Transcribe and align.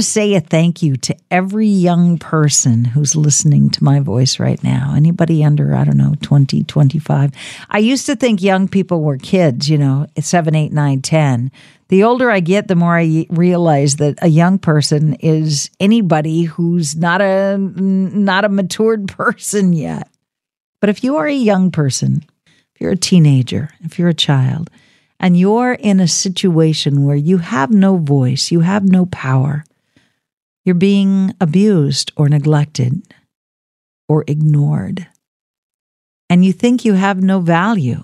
to 0.00 0.06
say 0.06 0.34
a 0.34 0.40
thank 0.40 0.82
you 0.82 0.96
to 0.96 1.14
every 1.30 1.66
young 1.66 2.16
person 2.16 2.86
who's 2.86 3.14
listening 3.14 3.68
to 3.68 3.84
my 3.84 4.00
voice 4.00 4.40
right 4.40 4.64
now. 4.64 4.94
Anybody 4.96 5.44
under, 5.44 5.74
I 5.74 5.84
don't 5.84 5.98
know, 5.98 6.14
20, 6.22 6.64
25. 6.64 7.32
I 7.68 7.78
used 7.78 8.06
to 8.06 8.16
think 8.16 8.40
young 8.40 8.66
people 8.66 9.02
were 9.02 9.18
kids, 9.18 9.68
you 9.68 9.76
know, 9.76 10.06
7, 10.18 10.54
8, 10.54 10.72
9, 10.72 11.02
10. 11.02 11.52
The 11.88 12.02
older 12.04 12.30
I 12.30 12.40
get, 12.40 12.66
the 12.66 12.76
more 12.76 12.96
I 12.96 13.26
realize 13.28 13.96
that 13.96 14.18
a 14.22 14.28
young 14.28 14.58
person 14.58 15.14
is 15.14 15.68
anybody 15.78 16.44
who's 16.44 16.96
not 16.96 17.20
a 17.20 17.58
not 17.58 18.46
a 18.46 18.48
matured 18.48 19.06
person 19.16 19.74
yet. 19.74 20.08
But 20.80 20.88
if 20.88 21.04
you 21.04 21.18
are 21.18 21.26
a 21.26 21.34
young 21.34 21.70
person, 21.70 22.24
if 22.46 22.80
you're 22.80 22.92
a 22.92 22.96
teenager, 22.96 23.68
if 23.80 23.98
you're 23.98 24.08
a 24.08 24.14
child, 24.14 24.70
and 25.18 25.38
you're 25.38 25.74
in 25.74 26.00
a 26.00 26.08
situation 26.08 27.04
where 27.04 27.16
you 27.16 27.36
have 27.36 27.70
no 27.70 27.98
voice, 27.98 28.50
you 28.50 28.60
have 28.60 28.84
no 28.84 29.04
power, 29.04 29.64
you're 30.64 30.74
being 30.74 31.34
abused 31.40 32.12
or 32.16 32.28
neglected 32.28 33.02
or 34.08 34.24
ignored, 34.26 35.06
and 36.28 36.44
you 36.44 36.52
think 36.52 36.84
you 36.84 36.94
have 36.94 37.22
no 37.22 37.40
value, 37.40 38.02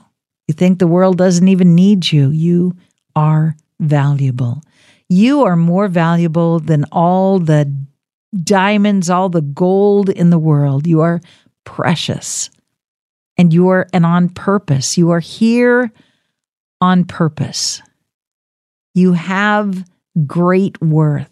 you 0.48 0.55
think 0.55 0.79
the 0.79 0.87
world 0.87 1.19
doesn't 1.19 1.48
even 1.48 1.74
need 1.74 2.10
you, 2.10 2.30
you 2.30 2.77
are 3.15 3.56
valuable. 3.80 4.62
You 5.09 5.45
are 5.45 5.56
more 5.56 5.88
valuable 5.88 6.59
than 6.59 6.84
all 6.91 7.38
the 7.38 7.73
diamonds, 8.43 9.09
all 9.09 9.29
the 9.29 9.43
gold 9.43 10.09
in 10.09 10.30
the 10.30 10.38
world. 10.38 10.87
You 10.87 11.01
are 11.01 11.21
precious. 11.65 12.51
And 13.38 13.52
you 13.52 13.68
are 13.68 13.87
and 13.93 14.07
on 14.07 14.29
purpose. 14.30 14.96
You 14.99 15.10
are 15.10 15.21
here 15.21 15.93
on 16.80 17.04
purpose. 17.04 17.82
You 18.95 19.12
have 19.12 19.84
great 20.27 20.80
worth. 20.80 21.30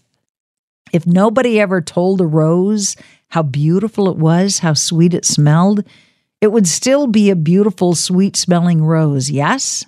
If 0.94 1.08
nobody 1.08 1.58
ever 1.58 1.80
told 1.80 2.20
a 2.20 2.26
rose 2.26 2.94
how 3.26 3.42
beautiful 3.42 4.08
it 4.08 4.16
was, 4.16 4.60
how 4.60 4.74
sweet 4.74 5.12
it 5.12 5.24
smelled, 5.24 5.82
it 6.40 6.52
would 6.52 6.68
still 6.68 7.08
be 7.08 7.30
a 7.30 7.36
beautiful, 7.36 7.96
sweet 7.96 8.36
smelling 8.36 8.84
rose, 8.84 9.28
yes? 9.28 9.84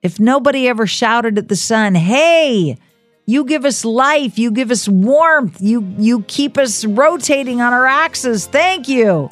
If 0.00 0.18
nobody 0.18 0.66
ever 0.66 0.86
shouted 0.86 1.36
at 1.36 1.48
the 1.48 1.56
sun, 1.56 1.94
hey, 1.94 2.78
you 3.26 3.44
give 3.44 3.66
us 3.66 3.84
life, 3.84 4.38
you 4.38 4.50
give 4.50 4.70
us 4.70 4.88
warmth, 4.88 5.60
you, 5.60 5.86
you 5.98 6.22
keep 6.22 6.56
us 6.56 6.86
rotating 6.86 7.60
on 7.60 7.74
our 7.74 7.86
axis, 7.86 8.46
thank 8.46 8.88
you, 8.88 9.28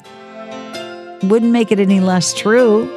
wouldn't 1.23 1.51
make 1.53 1.71
it 1.71 1.79
any 1.79 2.01
less 2.01 2.35
true. 2.35 2.87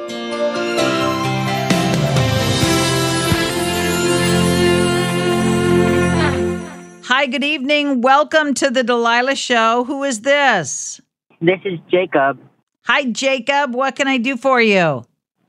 Hi, 7.19 7.25
good 7.25 7.43
evening. 7.43 7.99
Welcome 7.99 8.53
to 8.53 8.69
the 8.69 8.81
Delilah 8.81 9.35
Show. 9.35 9.83
Who 9.83 10.05
is 10.05 10.21
this? 10.21 11.01
This 11.41 11.59
is 11.65 11.77
Jacob. 11.91 12.39
Hi, 12.85 13.11
Jacob. 13.11 13.75
What 13.75 13.97
can 13.97 14.07
I 14.07 14.17
do 14.17 14.37
for 14.37 14.61
you? 14.61 15.03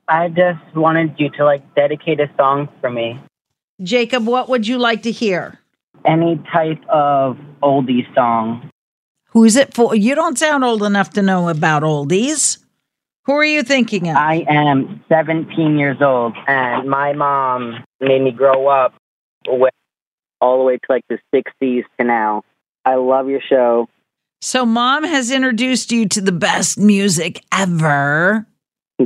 I 0.08 0.30
just 0.30 0.74
wanted 0.74 1.14
you 1.16 1.30
to 1.30 1.44
like 1.44 1.62
dedicate 1.76 2.18
a 2.18 2.28
song 2.36 2.68
for 2.80 2.90
me. 2.90 3.20
Jacob, 3.80 4.26
what 4.26 4.48
would 4.48 4.66
you 4.66 4.78
like 4.78 5.04
to 5.04 5.12
hear? 5.12 5.60
Any 6.04 6.42
type 6.52 6.82
of 6.88 7.38
oldie 7.62 8.12
song. 8.16 8.68
Who's 9.26 9.54
it 9.54 9.72
for? 9.72 9.94
You 9.94 10.16
don't 10.16 10.36
sound 10.36 10.64
old 10.64 10.82
enough 10.82 11.10
to 11.10 11.22
know 11.22 11.48
about 11.48 11.84
oldies. 11.84 12.58
Who 13.26 13.34
are 13.34 13.44
you 13.44 13.62
thinking 13.62 14.08
of? 14.08 14.16
I 14.16 14.44
am 14.48 15.04
17 15.08 15.78
years 15.78 15.98
old, 16.02 16.34
and 16.48 16.90
my 16.90 17.12
mom 17.12 17.84
made 18.00 18.22
me 18.22 18.32
grow 18.32 18.66
up 18.66 18.94
with 19.46 19.72
all 20.40 20.58
the 20.58 20.64
way 20.64 20.76
to 20.76 20.86
like 20.88 21.04
the 21.08 21.18
60s 21.34 21.84
to 21.98 22.04
now. 22.04 22.42
I 22.84 22.94
love 22.94 23.28
your 23.28 23.40
show. 23.40 23.88
So, 24.42 24.64
mom 24.64 25.04
has 25.04 25.30
introduced 25.30 25.92
you 25.92 26.08
to 26.08 26.20
the 26.20 26.32
best 26.32 26.78
music 26.78 27.44
ever. 27.52 28.46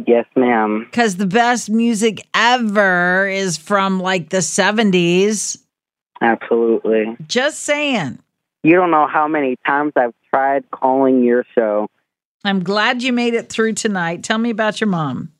Yes, 0.06 0.26
ma'am. 0.36 0.86
Because 0.88 1.16
the 1.16 1.26
best 1.26 1.70
music 1.70 2.26
ever 2.34 3.28
is 3.28 3.56
from 3.56 4.00
like 4.00 4.30
the 4.30 4.38
70s. 4.38 5.58
Absolutely. 6.20 7.16
Just 7.26 7.60
saying. 7.60 8.18
You 8.62 8.76
don't 8.76 8.90
know 8.90 9.06
how 9.06 9.28
many 9.28 9.56
times 9.66 9.92
I've 9.96 10.14
tried 10.30 10.64
calling 10.70 11.22
your 11.22 11.44
show. 11.54 11.88
I'm 12.44 12.62
glad 12.62 13.02
you 13.02 13.12
made 13.12 13.34
it 13.34 13.48
through 13.48 13.74
tonight. 13.74 14.22
Tell 14.22 14.38
me 14.38 14.50
about 14.50 14.80
your 14.80 14.88
mom. 14.88 15.33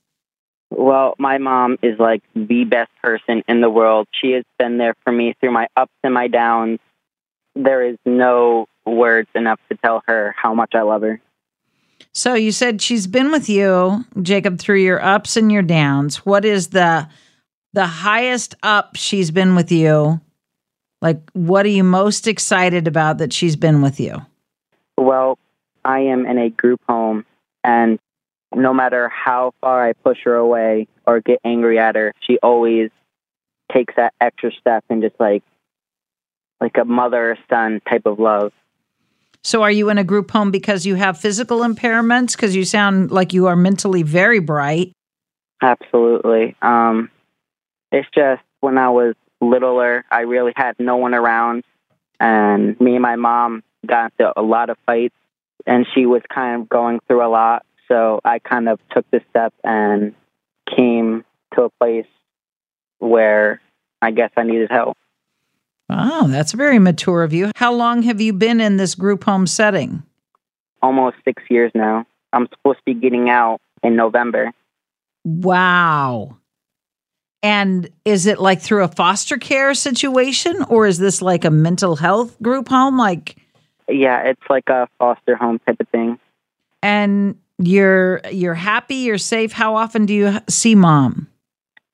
Well, 0.77 1.15
my 1.19 1.39
mom 1.39 1.79
is 1.83 1.99
like 1.99 2.23
the 2.35 2.65
best 2.65 2.91
person 3.03 3.43
in 3.49 3.61
the 3.61 3.71
world. 3.71 4.09
She 4.21 4.33
has 4.33 4.45
been 4.59 4.79
there 4.79 4.95
for 5.05 5.13
me 5.13 5.35
through 5.39 5.53
my 5.53 5.69
ups 5.77 5.93
and 6.03 6.13
my 6.13 6.27
downs. 6.29 6.81
There 7.55 7.83
is 7.85 7.97
no 8.05 8.67
words 8.85 9.29
enough 9.35 9.61
to 9.71 9.77
tell 9.77 10.03
her 10.07 10.35
how 10.37 10.55
much 10.55 10.75
I 10.75 10.83
love 10.83 11.03
her. 11.03 11.21
So 12.13 12.35
you 12.35 12.53
said 12.53 12.83
she's 12.83 13.07
been 13.07 13.31
with 13.31 13.49
you, 13.49 14.05
Jacob, 14.21 14.59
through 14.59 14.81
your 14.81 15.03
ups 15.03 15.37
and 15.37 15.51
your 15.51 15.63
downs. 15.63 16.19
What 16.27 16.45
is 16.45 16.69
the 16.69 17.09
the 17.73 17.87
highest 17.87 18.55
up 18.63 18.97
she's 18.97 19.31
been 19.31 19.55
with 19.55 19.71
you? 19.71 20.21
Like 21.01 21.21
what 21.33 21.67
are 21.67 21.71
you 21.71 21.85
most 21.85 22.27
excited 22.27 22.89
about 22.89 23.19
that 23.19 23.33
she's 23.33 23.57
been 23.57 23.81
with 23.83 24.01
you? 24.01 24.25
Well, 24.97 25.39
I 25.85 26.01
am 26.01 26.27
in 26.27 26.39
a 26.39 26.51
group 26.51 26.81
home 26.89 27.25
and 27.63 27.99
no 28.57 28.73
matter 28.73 29.09
how 29.09 29.53
far 29.61 29.87
I 29.87 29.93
push 29.93 30.19
her 30.25 30.35
away 30.35 30.89
or 31.07 31.21
get 31.21 31.41
angry 31.45 31.79
at 31.79 31.95
her, 31.97 32.13
she 32.21 32.39
always 32.43 32.91
takes 33.73 33.95
that 33.97 34.15
extra 34.21 34.53
step 34.53 34.85
and 34.89 35.03
just 35.03 35.19
like 35.19 35.43
like 36.61 36.77
a 36.79 36.85
mother 36.85 37.37
son 37.51 37.81
type 37.89 38.07
of 38.07 38.19
love. 38.19 38.53
So 39.43 39.63
are 39.63 39.71
you 39.71 39.91
in 39.91 39.99
a 39.99 40.05
group 40.05 40.31
home 40.31 40.51
because 40.51 40.87
you 40.87 40.95
have 40.95 41.21
physical 41.21 41.59
impairments 41.59 42.33
because 42.33 42.57
you 42.57 42.65
sound 42.65 43.11
like 43.11 43.33
you 43.33 43.47
are 43.47 43.57
mentally 43.57 44.03
very 44.03 44.39
bright? 44.39 44.93
Absolutely. 45.61 46.57
Um 46.63 47.11
it's 47.93 48.09
just 48.15 48.43
when 48.61 48.79
I 48.79 48.91
was 48.91 49.15
littler, 49.41 50.05
I 50.11 50.21
really 50.21 50.53
had 50.57 50.77
no 50.79 50.97
one 50.97 51.15
around 51.15 51.65
and 52.19 52.81
me 52.81 52.95
and 52.95 53.03
my 53.03 53.17
mom 53.17 53.63
got 53.87 54.13
into 54.19 54.33
a 54.39 54.43
lot 54.43 54.71
of 54.71 54.79
fights 54.87 55.15
and 55.67 55.87
she 55.95 56.07
was 56.07 56.23
kind 56.33 56.63
of 56.63 56.69
going 56.69 57.01
through 57.07 57.25
a 57.25 57.29
lot 57.29 57.65
so 57.95 58.21
I 58.25 58.41
kind 58.41 58.69
of 58.69 58.81
took 58.91 59.09
this 59.13 59.23
step 59.31 59.55
and 59.63 60.17
came 60.77 61.25
to 61.55 61.63
a 61.63 61.71
place 61.71 62.07
where 62.99 63.61
I 64.03 64.11
guess 64.11 64.31
I 64.37 64.43
needed 64.43 64.69
help. 64.69 64.99
Oh, 65.89 66.27
that's 66.27 66.53
very 66.53 66.81
mature 66.81 67.23
of 67.23 67.33
you. 67.33 67.53
How 67.55 67.73
long 67.73 68.03
have 68.03 68.21
you 68.21 68.33
been 68.33 68.61
in 68.61 68.79
this 68.79 68.97
group 68.97 69.23
home 69.23 69.47
setting? 69.47 70.03
Almost 70.83 71.19
six 71.25 71.45
years 71.49 71.71
now. 71.73 72.05
I'm 72.33 72.49
supposed 72.49 72.79
to 72.79 72.85
be 72.85 72.95
getting 72.95 73.31
out 73.31 73.61
in 73.85 73.95
November. 73.95 74.51
Wow. 75.25 76.37
And 77.45 77.89
is 78.05 78.27
it 78.27 78.41
like 78.41 78.61
through 78.61 78.83
a 78.83 78.89
foster 78.89 79.37
care 79.37 79.73
situation 79.75 80.65
or 80.65 80.89
is 80.89 80.99
this 80.99 81.23
like 81.23 81.45
a 81.45 81.51
mental 81.51 81.95
health 81.95 82.41
group 82.43 82.69
home? 82.69 82.99
Like, 82.99 83.37
yeah, 83.89 84.23
it's 84.25 84.43
like 84.51 84.69
a 84.69 84.89
foster 84.99 85.37
home 85.37 85.61
type 85.61 85.77
of 85.79 85.89
thing. 85.91 86.19
And 86.83 87.37
you're 87.59 88.21
you're 88.31 88.55
happy, 88.55 88.97
you're 88.97 89.19
safe. 89.19 89.53
How 89.53 89.77
often 89.77 90.07
do 90.07 90.15
you 90.15 90.39
see 90.49 90.75
mom? 90.75 91.29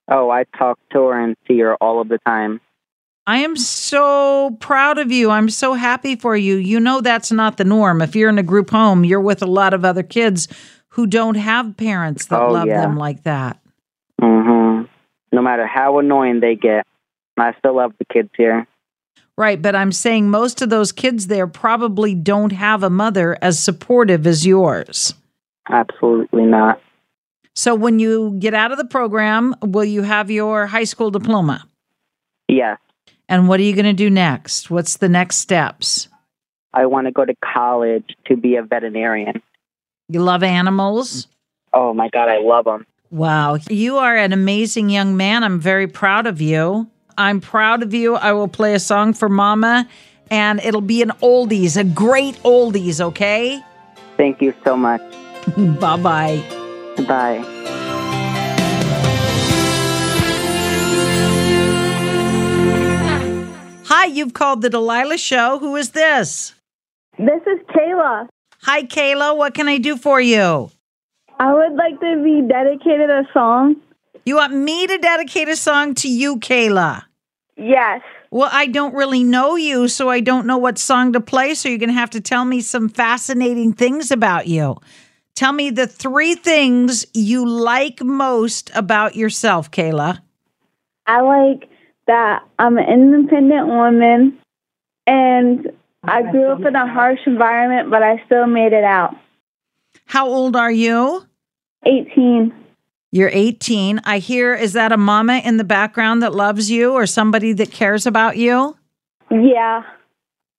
Oh, 0.08 0.30
I 0.30 0.44
talk 0.58 0.78
to 0.92 1.06
her 1.06 1.20
and 1.20 1.36
see 1.46 1.58
her 1.60 1.76
all 1.76 2.00
of 2.00 2.08
the 2.08 2.18
time. 2.26 2.60
I 3.26 3.38
am 3.38 3.54
so 3.54 4.56
proud 4.60 4.98
of 4.98 5.12
you. 5.12 5.30
I'm 5.30 5.48
so 5.50 5.74
happy 5.74 6.16
for 6.16 6.36
you. 6.36 6.56
You 6.56 6.80
know 6.80 7.00
that's 7.00 7.30
not 7.30 7.58
the 7.58 7.64
norm. 7.64 8.02
If 8.02 8.16
you're 8.16 8.30
in 8.30 8.38
a 8.38 8.42
group 8.42 8.70
home, 8.70 9.04
you're 9.04 9.20
with 9.20 9.42
a 9.42 9.46
lot 9.46 9.72
of 9.72 9.84
other 9.84 10.02
kids 10.02 10.48
who 10.88 11.06
don't 11.06 11.36
have 11.36 11.76
parents 11.76 12.26
that 12.26 12.40
Oh, 12.40 12.50
love 12.50 12.66
yeah. 12.66 12.80
them 12.80 12.96
like 12.96 13.22
that. 13.22 13.58
Mhm. 14.20 14.88
No 15.32 15.42
matter 15.42 15.64
how 15.66 16.00
annoying 16.00 16.40
they 16.40 16.56
get, 16.56 16.84
I 17.38 17.54
still 17.58 17.76
love 17.76 17.92
the 17.98 18.04
kids 18.06 18.30
here. 18.36 18.66
Right, 19.38 19.62
but 19.62 19.76
I'm 19.76 19.92
saying 19.92 20.28
most 20.28 20.60
of 20.60 20.68
those 20.70 20.90
kids 20.90 21.28
there 21.28 21.46
probably 21.46 22.14
don't 22.16 22.50
have 22.52 22.82
a 22.82 22.90
mother 22.90 23.38
as 23.40 23.58
supportive 23.60 24.26
as 24.26 24.44
yours. 24.44 25.14
Absolutely 25.70 26.44
not. 26.44 26.80
So 27.54 27.74
when 27.74 27.98
you 27.98 28.36
get 28.38 28.54
out 28.54 28.72
of 28.72 28.78
the 28.78 28.84
program, 28.84 29.54
will 29.62 29.84
you 29.84 30.02
have 30.02 30.30
your 30.30 30.66
high 30.66 30.84
school 30.84 31.10
diploma? 31.10 31.66
Yes, 32.48 32.78
And 33.28 33.46
what 33.48 33.60
are 33.60 33.62
you 33.62 33.74
going 33.74 33.84
to 33.84 33.92
do 33.92 34.10
next? 34.10 34.70
What's 34.70 34.96
the 34.96 35.08
next 35.08 35.36
steps? 35.36 36.08
I 36.74 36.86
want 36.86 37.06
to 37.06 37.12
go 37.12 37.24
to 37.24 37.34
college 37.44 38.16
to 38.26 38.36
be 38.36 38.56
a 38.56 38.62
veterinarian. 38.62 39.40
You 40.08 40.20
love 40.20 40.42
animals? 40.42 41.28
Oh 41.72 41.94
my 41.94 42.08
God, 42.08 42.28
I 42.28 42.38
love 42.38 42.64
them. 42.64 42.86
Wow. 43.10 43.58
You 43.68 43.98
are 43.98 44.16
an 44.16 44.32
amazing 44.32 44.90
young 44.90 45.16
man. 45.16 45.44
I'm 45.44 45.60
very 45.60 45.86
proud 45.86 46.26
of 46.26 46.40
you. 46.40 46.88
I'm 47.16 47.40
proud 47.40 47.82
of 47.82 47.94
you. 47.94 48.16
I 48.16 48.32
will 48.32 48.48
play 48.48 48.74
a 48.74 48.80
song 48.80 49.12
for 49.12 49.28
Mama, 49.28 49.88
and 50.30 50.60
it'll 50.64 50.80
be 50.80 51.02
an 51.02 51.10
oldies, 51.22 51.76
a 51.76 51.84
great 51.84 52.36
oldies, 52.42 53.00
okay? 53.00 53.62
Thank 54.16 54.40
you 54.40 54.54
so 54.64 54.76
much. 54.76 55.02
bye 55.80 55.96
bye. 55.96 56.44
Bye. 57.08 57.44
Hi, 63.86 64.04
you've 64.06 64.34
called 64.34 64.62
the 64.62 64.70
Delilah 64.70 65.18
Show. 65.18 65.58
Who 65.58 65.76
is 65.76 65.90
this? 65.90 66.54
This 67.18 67.42
is 67.46 67.58
Kayla. 67.74 68.28
Hi, 68.62 68.82
Kayla. 68.82 69.36
What 69.36 69.54
can 69.54 69.68
I 69.68 69.78
do 69.78 69.96
for 69.96 70.20
you? 70.20 70.70
I 71.38 71.52
would 71.52 71.74
like 71.74 71.98
to 72.00 72.22
be 72.22 72.42
dedicated 72.46 73.10
a 73.10 73.26
song. 73.32 73.76
You 74.24 74.36
want 74.36 74.54
me 74.54 74.86
to 74.86 74.98
dedicate 74.98 75.48
a 75.48 75.56
song 75.56 75.94
to 75.96 76.08
you, 76.08 76.36
Kayla? 76.38 77.04
Yes. 77.56 78.02
Well, 78.30 78.50
I 78.52 78.66
don't 78.66 78.94
really 78.94 79.24
know 79.24 79.56
you, 79.56 79.88
so 79.88 80.08
I 80.08 80.20
don't 80.20 80.46
know 80.46 80.58
what 80.58 80.78
song 80.78 81.12
to 81.14 81.20
play. 81.20 81.54
So 81.54 81.68
you're 81.68 81.78
going 81.78 81.88
to 81.88 81.94
have 81.94 82.10
to 82.10 82.20
tell 82.20 82.44
me 82.44 82.60
some 82.60 82.88
fascinating 82.88 83.72
things 83.72 84.10
about 84.10 84.46
you. 84.46 84.76
Tell 85.34 85.52
me 85.52 85.70
the 85.70 85.86
three 85.86 86.34
things 86.34 87.06
you 87.14 87.48
like 87.48 88.02
most 88.02 88.70
about 88.74 89.16
yourself, 89.16 89.70
Kayla. 89.70 90.20
I 91.06 91.20
like 91.22 91.68
that 92.06 92.44
I'm 92.58 92.76
an 92.76 92.88
independent 92.88 93.68
woman 93.68 94.38
and 95.06 95.72
I 96.04 96.22
grew 96.30 96.50
up 96.50 96.64
in 96.64 96.74
a 96.74 96.86
harsh 96.86 97.20
environment, 97.26 97.90
but 97.90 98.02
I 98.02 98.22
still 98.26 98.46
made 98.46 98.72
it 98.72 98.84
out. 98.84 99.16
How 100.06 100.26
old 100.26 100.56
are 100.56 100.70
you? 100.70 101.24
18. 101.84 102.52
You're 103.12 103.30
18. 103.32 104.00
I 104.04 104.18
hear, 104.18 104.54
is 104.54 104.74
that 104.74 104.92
a 104.92 104.96
mama 104.96 105.38
in 105.44 105.56
the 105.56 105.64
background 105.64 106.22
that 106.22 106.34
loves 106.34 106.70
you 106.70 106.92
or 106.92 107.06
somebody 107.06 107.52
that 107.54 107.72
cares 107.72 108.06
about 108.06 108.36
you? 108.36 108.76
Yeah. 109.30 109.82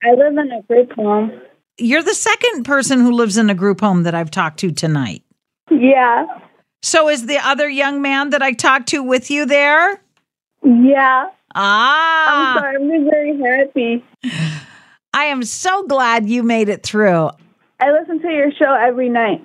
I 0.04 0.12
live 0.14 0.38
in 0.38 0.52
a 0.52 0.62
group 0.64 0.94
home. 0.94 1.32
You're 1.82 2.04
the 2.04 2.14
second 2.14 2.64
person 2.64 3.00
who 3.00 3.12
lives 3.12 3.38
in 3.38 3.50
a 3.50 3.56
group 3.56 3.80
home 3.80 4.04
that 4.04 4.14
I've 4.14 4.30
talked 4.30 4.60
to 4.60 4.72
tonight. 4.72 5.24
Yeah. 5.72 6.28
So 6.84 7.10
is 7.10 7.26
the 7.26 7.40
other 7.40 7.68
young 7.68 8.02
man 8.02 8.30
that 8.30 8.42
I 8.42 8.54
talked 8.54 8.90
to 8.90 9.02
with 9.02 9.32
you 9.32 9.46
there? 9.46 10.02
Yeah. 10.64 11.30
Ah. 11.56 12.56
I'm 12.56 12.60
sorry. 12.60 12.76
I'm 12.76 13.10
very 13.10 13.38
happy. 13.40 14.06
I 15.14 15.26
am 15.26 15.44
so 15.44 15.86
glad 15.88 16.30
you 16.30 16.44
made 16.44 16.70
it 16.70 16.84
through. 16.84 17.32
I 17.80 17.92
listen 17.92 18.22
to 18.22 18.30
your 18.30 18.52
show 18.52 18.74
every 18.74 19.10
night. 19.10 19.44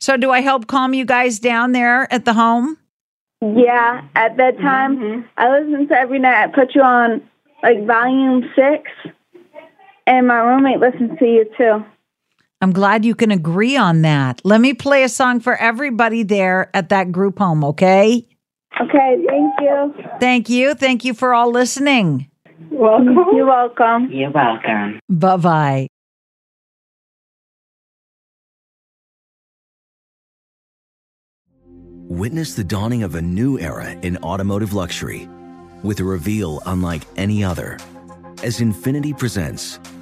So, 0.00 0.16
do 0.16 0.30
I 0.30 0.40
help 0.40 0.66
calm 0.66 0.92
you 0.92 1.04
guys 1.04 1.38
down 1.38 1.72
there 1.72 2.12
at 2.12 2.24
the 2.24 2.32
home? 2.32 2.78
Yeah. 3.40 4.02
At 4.16 4.36
that 4.38 4.58
time, 4.58 5.28
I 5.36 5.58
listen 5.58 5.86
to 5.88 5.94
every 5.94 6.18
night. 6.18 6.42
I 6.42 6.46
put 6.48 6.74
you 6.74 6.82
on 6.82 7.22
like 7.62 7.86
volume 7.86 8.50
six, 8.56 8.90
and 10.10 10.26
my 10.26 10.38
roommate 10.40 10.80
listens 10.80 11.18
to 11.18 11.24
you 11.24 11.46
too. 11.56 11.84
I'm 12.60 12.72
glad 12.72 13.04
you 13.04 13.14
can 13.14 13.30
agree 13.30 13.76
on 13.76 14.02
that. 14.02 14.42
Let 14.44 14.60
me 14.60 14.74
play 14.74 15.04
a 15.04 15.08
song 15.08 15.40
for 15.40 15.56
everybody 15.56 16.24
there 16.24 16.68
at 16.74 16.90
that 16.90 17.10
group 17.10 17.38
home, 17.38 17.64
okay? 17.64 18.26
Okay. 18.80 19.24
Thank 19.26 19.54
you. 19.60 19.94
Thank 20.18 20.48
you. 20.50 20.74
Thank 20.74 21.04
you 21.04 21.14
for 21.14 21.32
all 21.32 21.50
listening. 21.50 22.28
Welcome. 22.70 23.16
You're 23.34 23.46
welcome. 23.46 24.10
You're 24.12 24.30
welcome. 24.30 25.00
Bye 25.08 25.36
bye. 25.36 25.86
Witness 32.08 32.54
the 32.54 32.64
dawning 32.64 33.04
of 33.04 33.14
a 33.14 33.22
new 33.22 33.58
era 33.58 33.92
in 34.02 34.16
automotive 34.18 34.72
luxury 34.72 35.28
with 35.82 36.00
a 36.00 36.04
reveal 36.04 36.60
unlike 36.66 37.02
any 37.16 37.44
other 37.44 37.78
as 38.42 38.60
Infiniti 38.60 39.16
presents 39.16 39.78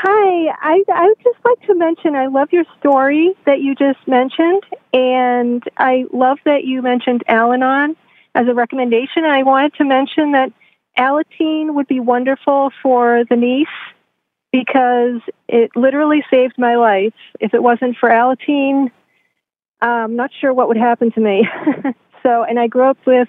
Hi, 0.00 0.54
I 0.60 0.84
I 0.94 1.06
would 1.08 1.18
just 1.24 1.44
like 1.44 1.60
to 1.66 1.74
mention 1.74 2.14
I 2.14 2.26
love 2.26 2.52
your 2.52 2.62
story 2.78 3.34
that 3.46 3.60
you 3.60 3.74
just 3.74 3.98
mentioned, 4.06 4.62
and 4.92 5.60
I 5.76 6.04
love 6.12 6.38
that 6.44 6.62
you 6.62 6.82
mentioned 6.82 7.24
Al-Anon 7.26 7.96
as 8.32 8.46
a 8.46 8.54
recommendation. 8.54 9.24
I 9.24 9.42
wanted 9.42 9.74
to 9.74 9.84
mention 9.84 10.32
that 10.32 10.52
Alateen 10.96 11.74
would 11.74 11.88
be 11.88 11.98
wonderful 11.98 12.70
for 12.80 13.24
the 13.28 13.34
niece 13.34 13.66
because 14.52 15.20
it 15.48 15.72
literally 15.74 16.22
saved 16.30 16.54
my 16.58 16.76
life. 16.76 17.14
If 17.40 17.52
it 17.52 17.62
wasn't 17.62 17.96
for 17.98 18.08
Alateen, 18.08 18.92
I'm 19.80 20.14
not 20.14 20.30
sure 20.40 20.54
what 20.54 20.68
would 20.68 20.76
happen 20.76 21.10
to 21.10 21.20
me. 21.20 21.48
so, 22.22 22.44
and 22.44 22.56
I 22.60 22.68
grew 22.68 22.88
up 22.88 22.98
with 23.04 23.26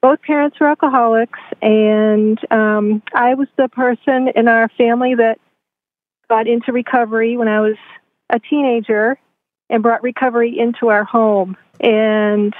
both 0.00 0.22
parents 0.22 0.60
were 0.60 0.68
alcoholics, 0.68 1.40
and 1.60 2.38
um, 2.52 3.02
I 3.12 3.34
was 3.34 3.48
the 3.56 3.68
person 3.68 4.28
in 4.36 4.46
our 4.46 4.68
family 4.78 5.16
that 5.16 5.40
got 6.28 6.46
into 6.46 6.72
recovery 6.72 7.36
when 7.36 7.48
I 7.48 7.60
was 7.60 7.76
a 8.30 8.38
teenager 8.38 9.18
and 9.70 9.82
brought 9.82 10.02
recovery 10.02 10.58
into 10.58 10.88
our 10.88 11.04
home. 11.04 11.56
And 11.80 12.54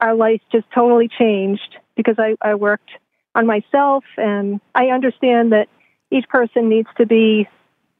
our 0.00 0.14
life 0.14 0.40
just 0.50 0.66
totally 0.74 1.08
changed 1.08 1.76
because 1.96 2.16
I, 2.18 2.36
I 2.40 2.54
worked 2.54 2.90
on 3.34 3.46
myself 3.46 4.04
and 4.16 4.60
I 4.74 4.86
understand 4.86 5.52
that 5.52 5.68
each 6.10 6.28
person 6.28 6.68
needs 6.68 6.88
to 6.96 7.06
be, 7.06 7.46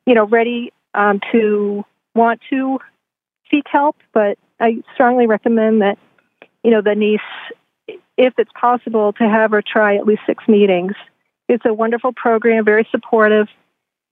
you 0.07 0.15
know, 0.15 0.25
ready 0.25 0.73
um, 0.95 1.21
to 1.33 1.85
want 2.15 2.41
to 2.51 2.81
seek 3.51 3.65
help, 3.67 3.97
but 4.13 4.39
I 4.59 4.83
strongly 4.95 5.27
recommend 5.27 5.83
that, 5.83 5.99
you 6.65 6.71
know, 6.71 6.83
the 6.83 6.95
niece 6.95 7.21
if 8.21 8.35
it's 8.37 8.51
possible, 8.53 9.15
to 9.15 9.25
have 9.27 9.51
her 9.53 9.63
try 9.63 9.97
at 9.97 10.07
least 10.07 10.21
six 10.27 10.47
meetings. 10.47 10.93
It's 11.49 11.65
a 11.65 11.73
wonderful 11.73 12.13
program, 12.13 12.67
very 12.67 12.87
supportive, 12.91 13.49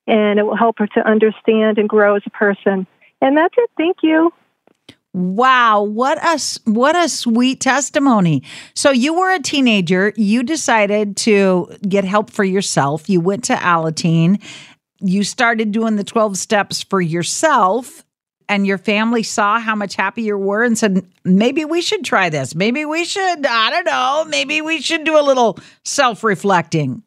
and 0.09 0.39
it 0.39 0.43
will 0.43 0.57
help 0.57 0.79
her 0.79 0.87
to 0.89 1.07
understand 1.07 1.79
and 1.79 1.89
grow 1.89 2.17
as 2.17 2.23
a 2.27 2.31
person. 2.31 2.87
And 3.21 3.37
that's 3.37 3.55
it. 3.57 3.71
Thank 3.77 3.99
you. 4.03 4.33
Wow, 5.13 5.83
what 5.83 6.19
a 6.19 6.39
what 6.71 6.97
a 6.97 7.09
sweet 7.09 7.61
testimony. 7.61 8.43
So 8.75 8.91
you 8.91 9.15
were 9.15 9.33
a 9.33 9.41
teenager, 9.41 10.13
you 10.17 10.43
decided 10.43 11.17
to 11.19 11.75
get 11.89 12.05
help 12.05 12.31
for 12.31 12.45
yourself. 12.45 13.09
You 13.09 13.21
went 13.21 13.45
to 13.45 13.55
Alateen. 13.55 14.43
You 15.01 15.25
started 15.25 15.73
doing 15.73 15.97
the 15.97 16.05
12 16.05 16.37
steps 16.37 16.83
for 16.83 17.01
yourself 17.01 18.05
and 18.49 18.67
your 18.67 18.79
family 18.79 19.23
saw 19.23 19.61
how 19.61 19.75
much 19.75 19.95
happier 19.95 20.37
you 20.37 20.39
were 20.39 20.65
and 20.65 20.77
said, 20.77 21.07
maybe 21.25 21.65
we 21.65 21.83
should 21.83 22.05
try 22.05 22.31
this. 22.31 22.55
Maybe 22.55 22.85
we 22.85 23.05
should, 23.05 23.47
I 23.47 23.71
don't 23.71 23.85
know, 23.85 24.25
maybe 24.29 24.61
we 24.61 24.81
should 24.81 25.05
do 25.05 25.19
a 25.19 25.23
little 25.23 25.59
self 25.85 26.25
reflecting? 26.25 27.03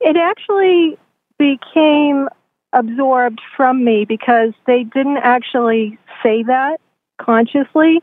It 0.00 0.16
actually 0.16 0.98
became 1.40 2.28
absorbed 2.74 3.40
from 3.56 3.82
me 3.82 4.04
because 4.04 4.52
they 4.66 4.84
didn't 4.84 5.16
actually 5.16 5.98
say 6.22 6.42
that 6.42 6.80
consciously, 7.18 8.02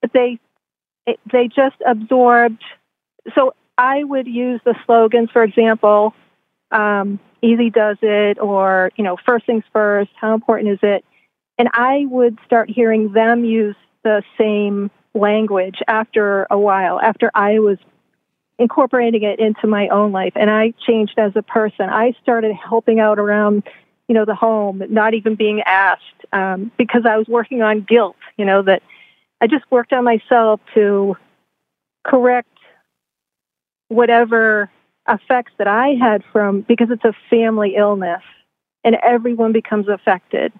but 0.00 0.12
they 0.12 0.38
they 1.30 1.46
just 1.46 1.76
absorbed. 1.86 2.62
So 3.36 3.54
I 3.78 4.02
would 4.02 4.26
use 4.26 4.60
the 4.64 4.74
slogans, 4.84 5.30
for 5.30 5.44
example, 5.44 6.12
um, 6.72 7.20
"Easy 7.40 7.70
does 7.70 7.98
it," 8.02 8.40
or 8.40 8.90
you 8.96 9.04
know, 9.04 9.16
first 9.24 9.46
things 9.46 9.64
first. 9.72 10.10
How 10.20 10.34
important 10.34 10.70
is 10.70 10.80
it? 10.82 11.04
And 11.58 11.68
I 11.72 12.06
would 12.10 12.38
start 12.44 12.68
hearing 12.68 13.12
them 13.12 13.44
use 13.44 13.76
the 14.02 14.24
same 14.36 14.90
language 15.14 15.78
after 15.86 16.48
a 16.50 16.58
while, 16.58 17.00
after 17.00 17.30
I 17.32 17.60
was 17.60 17.78
incorporating 18.58 19.22
it 19.22 19.38
into 19.38 19.66
my 19.66 19.88
own 19.88 20.12
life. 20.12 20.32
And 20.36 20.50
I 20.50 20.74
changed 20.86 21.14
as 21.18 21.32
a 21.36 21.42
person. 21.42 21.88
I 21.88 22.14
started 22.22 22.54
helping 22.54 23.00
out 23.00 23.18
around, 23.18 23.62
you 24.08 24.14
know, 24.14 24.24
the 24.24 24.34
home, 24.34 24.82
not 24.88 25.14
even 25.14 25.34
being 25.34 25.62
asked, 25.62 26.02
um, 26.32 26.70
because 26.76 27.04
I 27.06 27.16
was 27.16 27.26
working 27.28 27.62
on 27.62 27.80
guilt, 27.80 28.16
you 28.36 28.44
know, 28.44 28.62
that 28.62 28.82
I 29.40 29.46
just 29.46 29.64
worked 29.70 29.92
on 29.92 30.04
myself 30.04 30.60
to 30.74 31.16
correct 32.04 32.48
whatever 33.88 34.70
effects 35.08 35.52
that 35.58 35.66
I 35.66 35.94
had 36.00 36.22
from, 36.32 36.60
because 36.60 36.90
it's 36.90 37.04
a 37.04 37.12
family 37.28 37.74
illness 37.76 38.22
and 38.84 38.96
everyone 38.96 39.52
becomes 39.52 39.88
affected 39.88 40.52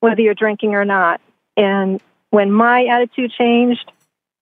whether 0.00 0.20
you're 0.20 0.34
drinking 0.34 0.74
or 0.74 0.84
not. 0.84 1.20
And 1.56 2.00
when 2.30 2.52
my 2.52 2.84
attitude 2.84 3.32
changed, 3.32 3.90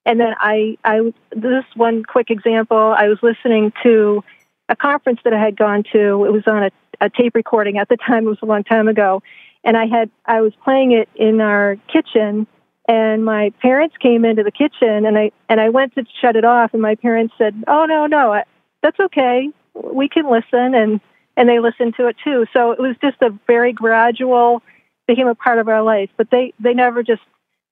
and 0.07 0.21
then 0.21 0.35
I, 0.39 0.79
I 0.85 1.13
this 1.33 1.65
one 1.75 2.05
quick 2.05 2.31
example, 2.31 2.95
I 2.97 3.09
was 3.09 3.19
listening 3.23 3.73
to 3.83 4.23
a 4.69 4.77
conference 4.77 5.21
that 5.25 5.35
I 5.35 5.41
had 5.41 5.57
gone 5.57 5.83
to. 5.93 6.25
It 6.25 6.33
was 6.33 6.45
on 6.47 6.63
a, 6.63 6.71
a 7.01 7.11
tape 7.11 7.35
recording 7.35 7.77
at 7.79 7.89
the 7.89 7.97
time. 7.97 8.27
It 8.27 8.31
was 8.31 8.39
a 8.41 8.47
long 8.47 8.63
time 8.65 8.87
ago, 8.89 9.23
and 9.65 9.77
I 9.77 9.87
had 9.87 10.09
I 10.25 10.41
was 10.41 10.53
playing 10.65 10.93
it 10.93 11.09
in 11.17 11.41
our 11.41 11.77
kitchen, 11.93 12.47
and 12.89 13.25
my 13.25 13.51
parents 13.61 13.97
came 14.01 14.25
into 14.25 14.45
the 14.45 14.53
kitchen, 14.53 15.05
and 15.05 15.19
I 15.19 15.33
and 15.49 15.61
I 15.61 15.71
went 15.71 15.97
to 15.97 16.05
shut 16.21 16.37
it 16.37 16.45
off, 16.45 16.73
and 16.73 16.81
my 16.81 16.95
parents 16.95 17.35
said, 17.37 17.65
"Oh 17.67 17.85
no, 17.85 18.07
no, 18.07 18.33
I, 18.33 18.45
that's 18.83 19.01
okay. 19.01 19.51
We 19.75 20.09
can 20.09 20.31
listen," 20.31 20.75
and 20.75 21.01
and 21.37 21.49
they 21.49 21.59
listened 21.59 21.95
to 21.97 22.07
it 22.07 22.17
too. 22.23 22.47
So 22.53 22.71
it 22.71 22.79
was 22.79 22.95
just 23.03 23.21
a 23.23 23.31
very 23.49 23.73
gradual 23.73 24.63
became 25.09 25.29
a 25.29 25.35
part 25.35 25.59
of 25.59 25.69
our 25.69 25.83
life. 25.83 26.11
But 26.17 26.31
they 26.31 26.55
they 26.61 26.75
never 26.75 27.03
just 27.03 27.23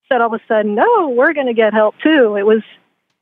said 0.09 0.21
all 0.21 0.33
of 0.33 0.41
a 0.41 0.43
sudden, 0.47 0.75
"No, 0.75 1.09
we're 1.09 1.33
going 1.33 1.47
to 1.47 1.53
get 1.53 1.73
help 1.73 1.95
too." 1.99 2.35
It 2.35 2.45
was 2.45 2.63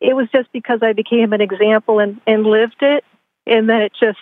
it 0.01 0.15
was 0.15 0.27
just 0.31 0.51
because 0.51 0.79
I 0.81 0.93
became 0.93 1.33
an 1.33 1.41
example 1.41 1.99
and 1.99 2.19
and 2.27 2.45
lived 2.45 2.81
it, 2.81 3.03
and 3.45 3.69
then 3.69 3.81
it 3.81 3.93
just 3.99 4.19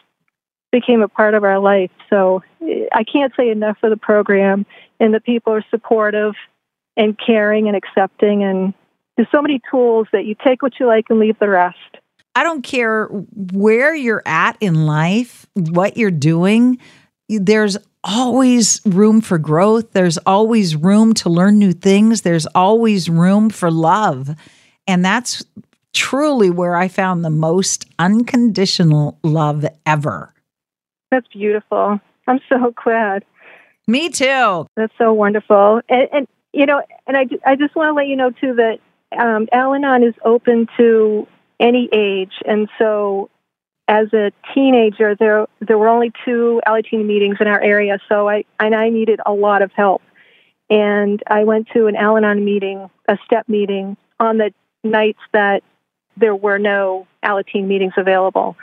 became 0.71 1.01
a 1.01 1.07
part 1.07 1.33
of 1.33 1.43
our 1.43 1.59
life. 1.59 1.91
So 2.09 2.43
eh, 2.61 2.85
I 2.93 3.03
can't 3.03 3.33
say 3.35 3.49
enough 3.49 3.77
for 3.79 3.89
the 3.89 3.97
program, 3.97 4.65
and 4.99 5.13
the 5.13 5.19
people 5.19 5.53
are 5.53 5.65
supportive 5.69 6.33
and 6.95 7.17
caring 7.17 7.67
and 7.67 7.75
accepting, 7.75 8.43
and 8.43 8.73
there's 9.15 9.29
so 9.31 9.41
many 9.41 9.61
tools 9.69 10.07
that 10.11 10.25
you 10.25 10.35
take 10.43 10.61
what 10.61 10.79
you 10.79 10.87
like 10.87 11.05
and 11.09 11.19
leave 11.19 11.39
the 11.39 11.49
rest. 11.49 11.77
I 12.33 12.43
don't 12.43 12.61
care 12.61 13.07
where 13.07 13.93
you're 13.93 14.23
at 14.25 14.55
in 14.61 14.85
life, 14.85 15.45
what 15.53 15.97
you're 15.97 16.11
doing. 16.11 16.79
There's 17.39 17.77
always 18.03 18.81
room 18.85 19.21
for 19.21 19.37
growth. 19.37 19.91
There's 19.91 20.17
always 20.19 20.75
room 20.75 21.13
to 21.15 21.29
learn 21.29 21.59
new 21.59 21.71
things. 21.71 22.21
There's 22.21 22.45
always 22.47 23.09
room 23.09 23.49
for 23.49 23.71
love. 23.71 24.35
And 24.87 25.05
that's 25.05 25.43
truly 25.93 26.49
where 26.49 26.75
I 26.75 26.87
found 26.87 27.23
the 27.23 27.29
most 27.29 27.85
unconditional 27.99 29.19
love 29.23 29.65
ever. 29.85 30.33
That's 31.11 31.27
beautiful. 31.27 31.99
I'm 32.27 32.39
so 32.49 32.73
glad. 32.83 33.25
Me 33.87 34.09
too. 34.09 34.67
That's 34.75 34.93
so 34.97 35.13
wonderful. 35.13 35.81
And, 35.89 36.07
and 36.13 36.27
you 36.53 36.65
know, 36.65 36.81
and 37.07 37.17
I, 37.17 37.27
I 37.45 37.55
just 37.55 37.75
want 37.75 37.89
to 37.89 37.93
let 37.93 38.07
you 38.07 38.15
know 38.15 38.31
too 38.31 38.55
that 38.55 38.79
um, 39.17 39.47
Al 39.51 39.73
Anon 39.73 40.03
is 40.03 40.15
open 40.23 40.67
to 40.77 41.27
any 41.59 41.89
age. 41.93 42.33
And 42.45 42.69
so 42.79 43.29
as 43.91 44.13
a 44.13 44.31
teenager, 44.53 45.15
there 45.15 45.47
there 45.59 45.77
were 45.77 45.89
only 45.89 46.13
two 46.23 46.61
Alateen 46.65 47.05
meetings 47.05 47.37
in 47.41 47.47
our 47.47 47.61
area, 47.61 47.99
so 48.07 48.29
I 48.29 48.45
and 48.57 48.73
I 48.73 48.89
needed 48.89 49.19
a 49.25 49.33
lot 49.33 49.61
of 49.61 49.71
help. 49.73 50.01
And 50.69 51.21
I 51.27 51.43
went 51.43 51.67
to 51.73 51.87
an 51.87 51.97
Al-Anon 51.97 52.45
meeting, 52.45 52.89
a 53.09 53.17
step 53.25 53.49
meeting, 53.49 53.97
on 54.17 54.37
the 54.37 54.53
nights 54.85 55.19
that 55.33 55.61
there 56.15 56.33
were 56.33 56.57
no 56.57 57.05
Alateen 57.21 57.67
meetings 57.67 57.93
available. 57.97 58.55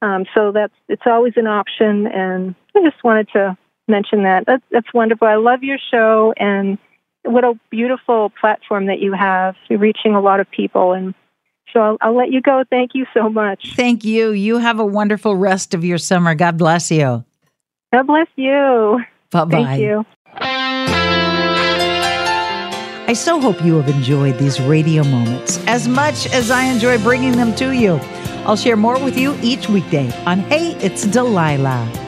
Um, 0.00 0.26
so 0.32 0.52
that's 0.52 0.74
it's 0.88 1.06
always 1.06 1.32
an 1.36 1.48
option, 1.48 2.06
and 2.06 2.54
I 2.76 2.88
just 2.88 3.02
wanted 3.02 3.28
to 3.32 3.58
mention 3.88 4.22
that. 4.22 4.46
That's, 4.46 4.62
that's 4.70 4.94
wonderful. 4.94 5.26
I 5.26 5.34
love 5.34 5.64
your 5.64 5.78
show, 5.90 6.32
and 6.36 6.78
what 7.24 7.42
a 7.42 7.58
beautiful 7.70 8.30
platform 8.40 8.86
that 8.86 9.00
you 9.00 9.12
have. 9.12 9.56
You're 9.68 9.80
reaching 9.80 10.14
a 10.14 10.20
lot 10.20 10.38
of 10.38 10.48
people, 10.48 10.92
and 10.92 11.14
so 11.72 11.80
I'll, 11.80 11.96
I'll 12.00 12.16
let 12.16 12.30
you 12.30 12.40
go. 12.40 12.64
Thank 12.70 12.94
you 12.94 13.06
so 13.14 13.28
much. 13.28 13.74
Thank 13.76 14.04
you. 14.04 14.30
You 14.30 14.58
have 14.58 14.78
a 14.78 14.86
wonderful 14.86 15.36
rest 15.36 15.74
of 15.74 15.84
your 15.84 15.98
summer. 15.98 16.34
God 16.34 16.58
bless 16.58 16.90
you. 16.90 17.24
God 17.92 18.06
bless 18.06 18.28
you. 18.36 19.00
Bye 19.30 19.44
bye. 19.44 19.64
Thank 19.64 19.80
you. 19.80 20.04
I 23.08 23.14
so 23.14 23.40
hope 23.40 23.64
you 23.64 23.76
have 23.80 23.88
enjoyed 23.88 24.36
these 24.38 24.60
radio 24.60 25.02
moments 25.04 25.64
as 25.66 25.88
much 25.88 26.26
as 26.32 26.50
I 26.50 26.64
enjoy 26.64 26.98
bringing 26.98 27.32
them 27.32 27.54
to 27.54 27.70
you. 27.70 27.98
I'll 28.44 28.56
share 28.56 28.76
more 28.76 29.02
with 29.02 29.16
you 29.16 29.34
each 29.42 29.68
weekday 29.68 30.12
on 30.26 30.40
Hey, 30.40 30.74
It's 30.80 31.06
Delilah. 31.06 32.07